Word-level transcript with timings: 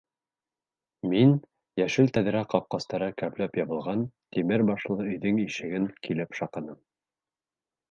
Мин 1.11 1.33
йәшел 1.81 2.09
тәҙрә 2.15 2.41
ҡапҡастары 2.53 3.11
кәпләп 3.23 3.61
ябылған 3.61 4.03
тимер 4.39 4.65
башлы 4.73 4.99
өйҙөң 5.07 5.45
ишеген 5.47 5.89
килеп 6.09 6.37
шаҡыным. 6.43 6.83